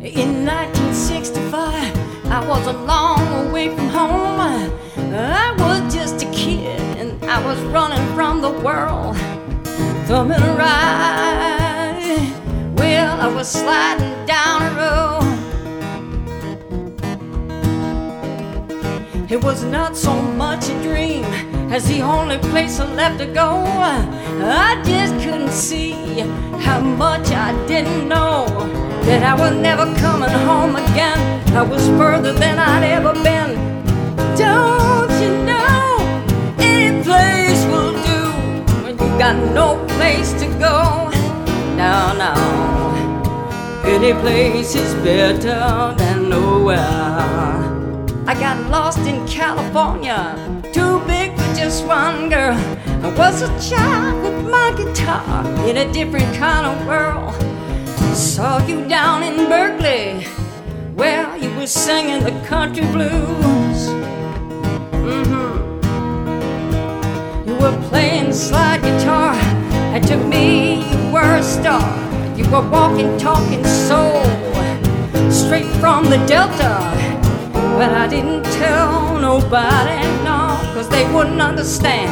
In 0.02 0.44
1965, 0.44 1.92
I 2.30 2.40
was 2.48 2.66
a 2.66 2.72
long 2.72 3.52
way 3.52 3.68
from 3.68 3.88
home. 3.90 4.70
I 5.12 5.54
was 5.58 5.94
just 5.94 6.22
a 6.22 6.30
kid 6.32 6.80
and 6.98 7.22
I 7.24 7.38
was 7.44 7.58
running 7.72 8.04
from 8.14 8.40
the 8.40 8.50
world. 8.50 9.16
Thumbing 10.06 10.40
ride. 10.56 11.49
Well, 13.00 13.18
I 13.18 13.28
was 13.34 13.48
sliding 13.48 14.26
down 14.26 14.60
a 14.60 14.72
road. 14.82 15.24
It 19.30 19.42
was 19.42 19.64
not 19.64 19.96
so 19.96 20.12
much 20.20 20.68
a 20.68 20.82
dream 20.82 21.24
as 21.72 21.88
the 21.88 22.02
only 22.02 22.36
place 22.50 22.78
I 22.78 22.84
left 22.92 23.18
to 23.20 23.26
go. 23.26 23.64
I 24.44 24.82
just 24.84 25.14
couldn't 25.24 25.50
see 25.50 25.92
how 26.66 26.80
much 26.80 27.30
I 27.30 27.52
didn't 27.66 28.06
know 28.06 28.44
that 29.06 29.22
I 29.22 29.34
was 29.34 29.54
never 29.56 29.86
coming 29.98 30.34
home 30.50 30.76
again. 30.76 31.18
I 31.56 31.62
was 31.62 31.88
further 32.00 32.34
than 32.34 32.58
I'd 32.58 32.84
ever 32.84 33.14
been. 33.14 33.56
Don't 34.36 35.10
you 35.22 35.32
know? 35.48 35.96
Any 36.58 37.02
place 37.02 37.64
will 37.72 37.94
do 38.12 38.22
when 38.84 38.98
you 38.98 39.08
got 39.18 39.36
no 39.54 39.82
place 39.96 40.34
to 40.34 40.46
go. 40.58 41.08
No, 41.78 42.12
no. 42.12 42.79
Any 43.84 44.12
place 44.12 44.74
is 44.74 44.94
better 45.02 45.94
than 45.96 46.28
nowhere. 46.28 46.78
I 48.26 48.34
got 48.34 48.70
lost 48.70 48.98
in 49.00 49.26
California, 49.26 50.36
too 50.72 51.00
big 51.06 51.36
for 51.36 51.54
just 51.54 51.86
one 51.86 52.28
girl. 52.28 52.56
I 53.02 53.08
was 53.16 53.42
a 53.42 53.48
child 53.70 54.22
with 54.22 54.50
my 54.50 54.72
guitar 54.76 55.44
in 55.68 55.78
a 55.78 55.92
different 55.92 56.32
kind 56.36 56.66
of 56.66 56.86
world. 56.86 57.34
Saw 58.14 58.64
you 58.66 58.86
down 58.86 59.22
in 59.22 59.48
Berkeley, 59.48 60.26
where 60.94 61.36
you 61.38 61.50
were 61.56 61.66
singing 61.66 62.22
the 62.22 62.38
country 62.46 62.84
blues. 62.86 63.88
Mm-hmm. 64.92 65.50
You 67.48 67.54
were 67.56 67.76
playing 67.88 68.32
slide 68.32 68.82
guitar, 68.82 69.34
and 69.94 70.06
to 70.06 70.16
me 70.16 70.84
you 70.90 71.12
were 71.12 71.36
a 71.36 71.42
star. 71.42 72.09
You 72.40 72.50
were 72.50 72.70
walking, 72.70 73.18
talking 73.18 73.62
soul, 73.66 74.24
straight 75.30 75.66
from 75.78 76.06
the 76.06 76.16
Delta. 76.26 76.78
But 77.52 77.92
I 77.92 78.06
didn't 78.08 78.44
tell 78.44 79.20
nobody, 79.20 80.00
no, 80.24 80.58
cause 80.72 80.88
they 80.88 81.04
wouldn't 81.12 81.42
understand. 81.42 82.10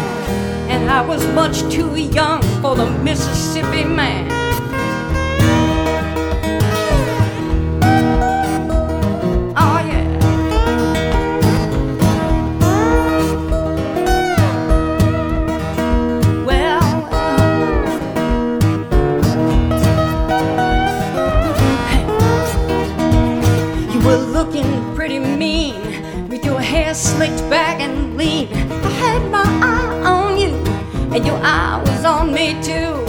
And 0.71 0.91
I 0.91 1.01
was 1.01 1.27
much 1.29 1.61
too 1.73 1.97
young 1.97 2.43
for 2.61 2.77
the 2.77 2.91
Mississippi 3.03 3.85
man. 3.85 4.38
Back 27.51 27.81
and 27.81 28.17
lean. 28.17 28.49
I 28.53 28.91
had 28.91 29.31
my 29.31 29.45
eye 29.63 30.01
on 30.05 30.39
you, 30.39 30.55
and 31.15 31.25
your 31.27 31.39
eye 31.43 31.83
was 31.85 32.05
on 32.05 32.33
me 32.33 32.55
too. 32.63 33.05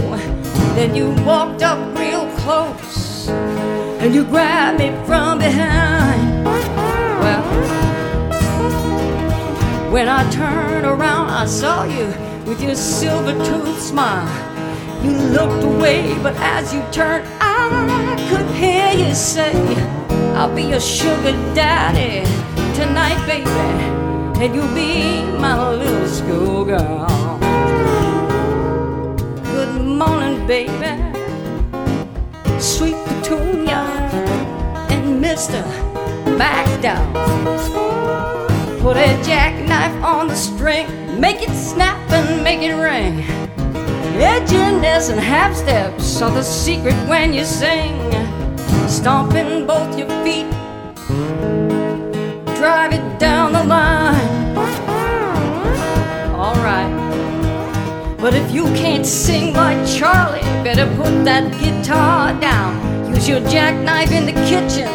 Then 0.76 0.95
you 0.95 1.11
walked 1.26 1.61
up 1.61 1.80
real 1.97 2.28
close, 2.38 3.28
and 3.30 4.13
you 4.13 4.24
grabbed 4.24 4.80
me 4.80 4.89
from 5.05 5.39
behind. 5.39 6.45
Well, 6.45 7.43
when 9.91 10.07
I 10.07 10.30
turned 10.32 10.86
around, 10.86 11.30
I 11.30 11.45
saw 11.45 11.84
you 11.84 12.07
with 12.45 12.61
your 12.61 12.76
silver 12.76 13.34
tooth 13.45 13.82
smile. 13.82 14.30
You 15.03 15.11
looked 15.11 15.63
away, 15.63 16.17
but 16.22 16.36
as 16.38 16.74
you 16.74 16.82
turned, 16.91 17.26
I 17.39 18.15
could 18.30 18.47
hear 18.55 18.91
you 18.93 19.13
say, 19.13 19.53
I'll 20.36 20.53
be 20.53 20.63
your 20.63 20.80
sugar 20.80 21.34
daddy 21.53 22.26
tonight, 22.76 23.20
baby, 23.26 23.99
and 24.41 24.55
you'll 24.55 24.73
be 24.73 25.21
my 25.37 25.69
little 25.69 26.07
schoolgirl. 26.07 27.39
Good 29.43 29.81
morning, 29.83 30.47
baby, 30.47 30.95
sweet 32.57 32.95
Petunia, 33.05 33.83
and 34.89 35.21
Mr. 35.21 35.61
MacDowell. 36.37 37.11
Put 38.79 38.95
a 38.95 39.21
jackknife 39.23 40.01
on 40.05 40.29
the 40.29 40.35
string, 40.35 40.87
make 41.19 41.41
it 41.41 41.53
snap 41.53 41.99
and 42.09 42.41
make 42.41 42.61
it 42.61 42.75
ring. 42.75 43.25
Edginess 44.21 45.09
and 45.09 45.19
half 45.19 45.53
steps 45.53 46.21
are 46.21 46.31
the 46.31 46.43
secret 46.43 46.95
when 47.09 47.33
you 47.33 47.43
sing. 47.43 47.93
Stomping 48.87 49.67
both 49.67 49.99
your 49.99 50.07
feet, 50.23 50.47
drive 52.60 52.91
it 52.91 53.20
down 53.20 53.53
the 53.53 53.64
line. 53.64 54.57
Alright. 56.36 56.91
But 58.20 58.34
if 58.34 58.51
you 58.51 58.66
can't 58.76 59.05
sing 59.05 59.53
like 59.53 59.80
Charlie, 59.88 60.41
better 60.62 60.86
put 60.97 61.24
that 61.24 61.45
guitar 61.62 62.38
down. 62.41 63.16
Use 63.16 63.30
your 63.30 63.39
jackknife 63.47 64.12
in 64.12 64.26
the 64.26 64.34
kitchen 64.51 64.89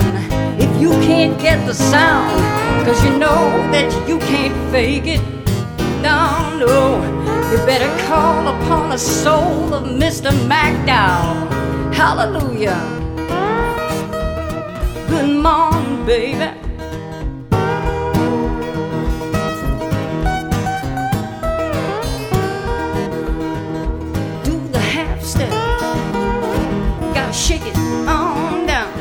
if 0.61 0.71
you 0.79 0.91
can't 1.09 1.41
get 1.41 1.65
the 1.67 1.73
sound. 1.73 2.39
Cause 2.87 3.03
you 3.03 3.17
know 3.17 3.49
that 3.73 3.89
you 4.07 4.19
can't 4.19 4.55
fake 4.71 5.07
it. 5.07 5.23
No, 6.03 6.59
no. 6.59 7.01
You 7.51 7.57
better 7.65 7.89
call 8.07 8.47
upon 8.47 8.91
the 8.91 8.99
soul 8.99 9.73
of 9.73 9.85
Mr. 9.85 10.31
MacDowell. 10.51 11.95
Hallelujah. 11.95 12.79
Good 15.09 15.43
morning, 15.43 16.05
baby. 16.05 16.64
Gotta 27.15 27.33
shake 27.33 27.67
it 27.67 27.77
on 28.09 28.67
down. 28.67 28.93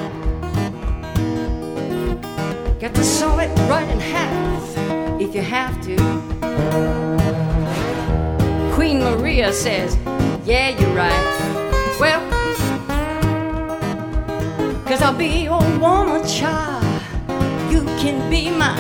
Got 2.79 2.95
to 2.95 3.03
saw 3.03 3.37
it 3.39 3.49
right 3.69 3.87
in 3.89 3.99
half 3.99 5.21
if 5.21 5.35
you 5.35 5.41
have 5.41 5.79
to. 5.83 5.95
Queen 8.73 8.99
Maria 8.99 9.53
says, 9.53 9.95
Yeah, 10.45 10.69
you're 10.79 10.95
right. 10.95 11.97
Well, 11.99 12.21
cause 14.85 15.01
I'll 15.01 15.15
be 15.17 15.43
your 15.43 15.61
woman 15.79 16.25
child. 16.27 16.83
You 17.71 17.83
can 18.01 18.29
be 18.29 18.49
my 18.49 18.75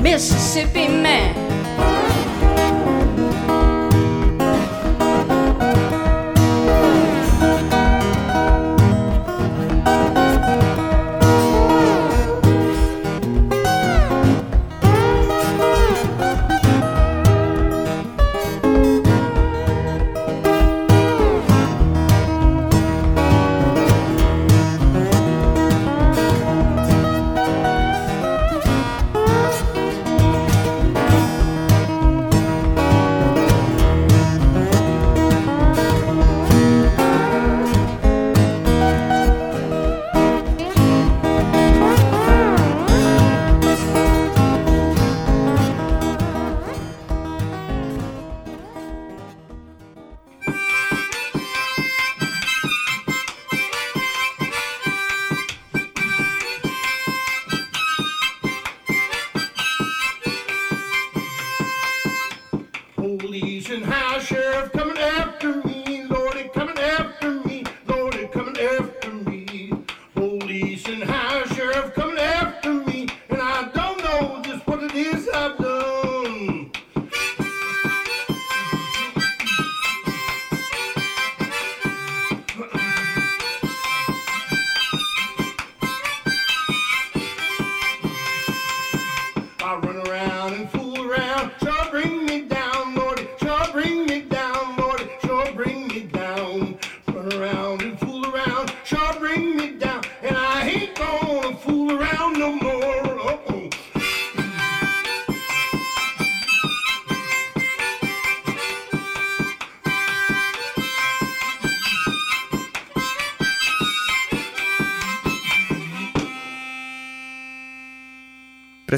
Mississippi 0.00 0.88
man. 0.88 1.41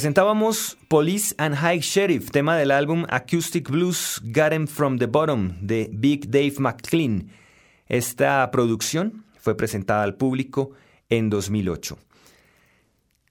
Presentábamos 0.05 0.77
Police 0.89 1.35
and 1.39 1.55
High 1.55 1.81
Sheriff, 1.81 2.31
tema 2.31 2.59
del 2.59 2.73
álbum 2.73 3.07
Acoustic 3.09 3.71
Blues 3.71 4.21
Got 4.23 4.53
'em 4.53 4.67
From 4.67 4.99
the 4.99 5.07
Bottom 5.07 5.55
de 5.63 5.89
Big 5.91 6.29
Dave 6.29 6.57
McLean. 6.59 7.31
Esta 7.89 8.51
producción 8.51 9.25
fue 9.41 9.57
presentada 9.57 10.03
al 10.03 10.17
público 10.17 10.73
en 11.09 11.31
2008. 11.31 11.97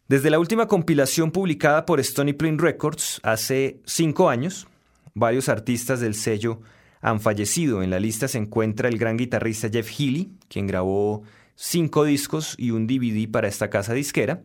Desde 0.07 0.31
la 0.31 0.39
última 0.39 0.67
compilación 0.67 1.29
publicada 1.29 1.85
por 1.85 1.99
Stony 1.99 2.33
Plain 2.33 2.57
Records 2.57 3.19
hace 3.21 3.79
cinco 3.85 4.27
años, 4.27 4.65
varios 5.13 5.49
artistas 5.49 5.99
del 5.99 6.15
sello 6.15 6.59
han 7.01 7.21
fallecido. 7.21 7.83
En 7.83 7.91
la 7.91 7.99
lista 7.99 8.27
se 8.27 8.39
encuentra 8.39 8.89
el 8.89 8.97
gran 8.97 9.15
guitarrista 9.15 9.69
Jeff 9.71 9.91
Healy, 9.91 10.31
quien 10.47 10.65
grabó 10.65 11.21
cinco 11.53 12.03
discos 12.03 12.55
y 12.57 12.71
un 12.71 12.87
DVD 12.87 13.29
para 13.29 13.47
esta 13.47 13.69
casa 13.69 13.93
disquera. 13.93 14.41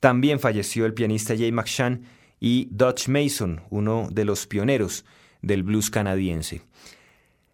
También 0.00 0.40
falleció 0.40 0.86
el 0.86 0.94
pianista 0.94 1.36
Jay 1.36 1.52
McShann 1.52 2.02
y 2.40 2.68
Dutch 2.70 3.08
Mason, 3.08 3.62
uno 3.70 4.08
de 4.10 4.24
los 4.24 4.46
pioneros 4.46 5.04
del 5.42 5.62
blues 5.62 5.90
canadiense. 5.90 6.62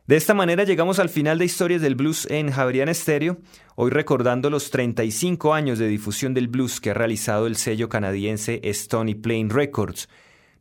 De 0.07 0.17
esta 0.17 0.35
manera 0.35 0.65
llegamos 0.65 0.99
al 0.99 1.09
final 1.09 1.39
de 1.39 1.47
Historias 1.47 1.81
del 1.81 1.95
Blues 1.95 2.27
en 2.31 2.51
Javerian 2.51 2.91
Estéreo, 2.91 3.39
hoy 3.75 3.91
recordando 3.91 4.51
los 4.51 4.71
35 4.71 5.55
años 5.55 5.79
de 5.79 5.89
difusión 5.89 6.35
del 6.35 6.49
blues 6.49 6.79
que 6.79 6.91
ha 6.91 6.95
realizado 6.95 7.47
el 7.47 7.57
sello 7.57 7.89
canadiense 7.89 8.61
Stony 8.65 9.15
Plain 9.15 9.49
Records. 9.49 10.11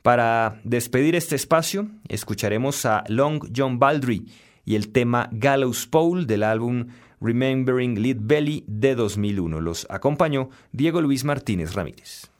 Para 0.01 0.61
despedir 0.63 1.15
este 1.15 1.36
espacio, 1.36 1.89
escucharemos 2.07 2.86
a 2.86 3.03
Long 3.09 3.41
John 3.53 3.79
Baldry 3.79 4.25
y 4.63 4.75
el 4.75 4.93
tema 4.93 5.27
Gallows 5.34 5.88
Pole 5.88 6.25
del 6.25 6.43
álbum 6.43 6.88
Remembering 7.24 8.01
Lead 8.01 8.17
Belly 8.19 8.65
de 8.67 8.95
2001. 8.95 9.61
Los 9.61 9.88
acompañó 9.89 10.49
Diego 10.74 10.99
Luis 10.99 11.24
Martínez 11.24 11.74
Ramírez. 11.74 12.32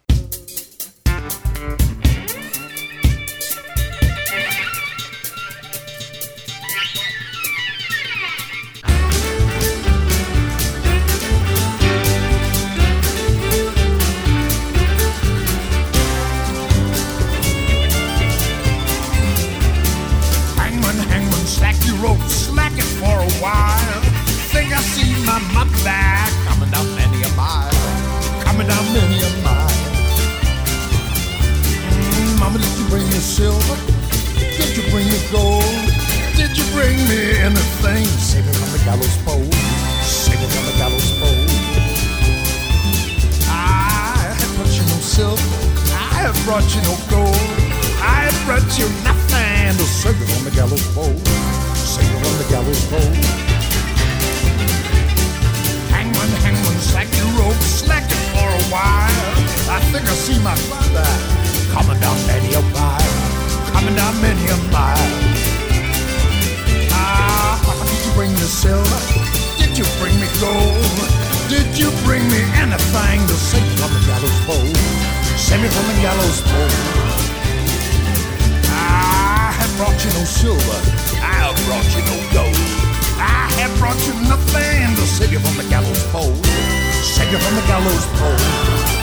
Silver? 33.34 33.78
Did 34.38 34.78
you 34.78 34.86
bring 34.94 35.10
me 35.10 35.18
gold? 35.34 35.66
Did 36.38 36.54
you 36.54 36.66
bring 36.70 36.94
me 37.10 37.34
anything? 37.42 38.06
Save 38.22 38.46
it 38.46 38.54
from 38.54 38.70
the 38.70 38.82
gallows 38.86 39.18
pole. 39.26 39.50
Save 40.06 40.38
it 40.38 40.52
from 40.54 40.66
the 40.70 40.76
gallows 40.78 41.10
pole. 41.18 41.42
I 43.50 44.38
have 44.38 44.54
brought 44.54 44.70
you 44.78 44.86
no 44.86 44.98
silver. 45.02 45.50
I 45.98 46.30
have 46.30 46.38
brought 46.46 46.70
you 46.78 46.82
no 46.86 46.94
gold. 47.10 47.50
I 48.06 48.30
have 48.30 48.40
brought 48.46 48.70
you 48.78 48.86
nothing 49.02 49.82
to 49.82 49.86
save 49.90 50.22
it 50.22 50.30
on 50.38 50.46
the 50.46 50.54
gallows 50.54 50.86
pole. 50.94 51.18
Save 51.74 52.14
it 52.14 52.22
on 52.30 52.36
the 52.38 52.48
gallows 52.54 52.86
pole. 52.86 53.14
Hangman, 55.90 56.30
hangman, 56.46 56.78
slack 56.86 57.10
your 57.18 57.30
rope, 57.42 57.58
slack 57.66 58.06
it 58.06 58.24
for 58.30 58.46
a 58.46 58.64
while. 58.70 59.26
I 59.74 59.82
think 59.90 60.06
I 60.06 60.14
see 60.14 60.38
my 60.46 60.54
father 60.70 61.34
coming 61.74 62.00
down 62.00 62.18
many 62.28 62.54
a 62.54 62.62
down 63.96 64.16
many 64.22 64.46
a 64.48 64.58
mile. 64.72 65.12
Ah, 66.92 67.60
did 67.86 68.00
you 68.06 68.12
bring 68.14 68.32
me 68.34 68.46
silver? 68.46 69.02
Did 69.58 69.78
you 69.78 69.86
bring 70.02 70.16
me 70.18 70.28
gold? 70.42 71.00
Did 71.50 71.78
you 71.78 71.90
bring 72.06 72.24
me 72.30 72.42
anything 72.58 73.20
to 73.28 73.36
save 73.36 73.66
from 73.78 73.92
the 73.94 74.02
gallows 74.10 74.40
pole? 74.46 74.74
Save 75.38 75.62
me 75.62 75.70
from 75.70 75.86
the 75.90 75.98
gallows 76.02 76.42
pole. 76.42 76.76
I 78.74 79.54
have 79.54 79.74
brought 79.78 79.98
you 80.02 80.12
no 80.18 80.24
silver. 80.26 80.80
I 81.22 81.50
have 81.50 81.58
brought 81.66 81.90
you 81.94 82.02
no 82.10 82.18
gold. 82.34 82.64
I 83.20 83.52
have 83.62 83.74
brought 83.78 84.00
you 84.08 84.14
nothing 84.26 84.96
to 84.96 85.06
save 85.06 85.32
you 85.32 85.40
from 85.40 85.58
the 85.58 85.68
gallows 85.70 86.04
pole. 86.10 86.36
Save 87.04 87.32
you 87.32 87.38
from 87.38 87.56
the 87.56 87.66
gallows 87.68 88.06
pole. 88.18 89.03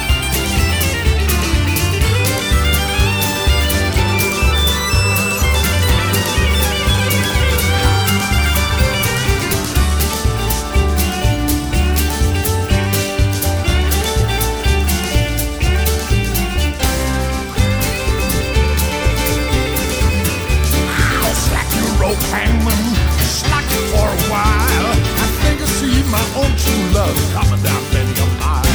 My 26.11 26.27
own 26.35 26.51
true 26.59 26.85
love 26.91 27.15
coming 27.33 27.63
down 27.63 27.83
many 27.95 28.11
a 28.19 28.27
mile. 28.43 28.67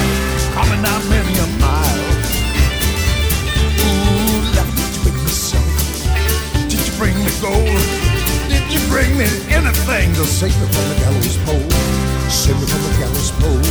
Coming 0.55 0.81
down 0.81 1.01
many 1.11 1.35
a 1.35 1.47
mile. 1.59 2.03
Ooh, 3.83 4.55
love, 4.55 4.71
did 4.71 4.89
you 4.95 5.01
bring 5.03 5.19
me 5.19 5.31
silver? 5.35 5.83
Did 6.71 6.79
you 6.79 6.93
bring 6.95 7.15
me 7.19 7.31
gold? 7.43 7.83
Did 8.47 8.65
you 8.71 8.79
bring 8.87 9.11
me 9.19 9.27
anything 9.51 10.15
to 10.15 10.23
save 10.23 10.55
me 10.61 10.67
from 10.71 10.85
the 10.87 10.95
gallows 11.03 11.37
pole? 11.43 11.69
Save 12.31 12.55
me 12.55 12.65
from 12.71 12.81
the 12.87 12.93
gallows 13.03 13.31
pole. 13.43 13.67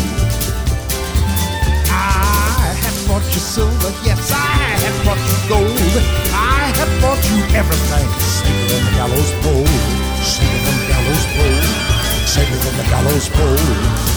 I 1.89 2.69
have 2.85 2.99
bought 3.09 3.25
you 3.33 3.41
silver, 3.41 3.93
yes, 4.05 4.31
I 4.31 4.77
have 4.85 4.99
brought 5.09 5.23
you 5.25 5.37
gold. 5.49 5.95
I 6.37 6.69
have 6.77 6.93
bought 7.01 7.23
you 7.33 7.41
everything. 7.57 8.09
Save 8.21 8.61
it 8.61 8.77
on 8.77 8.83
the 8.85 8.93
gallows 8.93 9.33
pole. 9.41 9.67
Save 10.21 10.53
it 10.53 10.69
on 10.69 10.77
the 10.77 10.87
gallows 10.93 11.27
pole 11.33 11.84
descended 12.35 12.61
from 12.65 12.77
the 12.77 12.83
gallows 12.83 13.29
pole. 13.29 14.14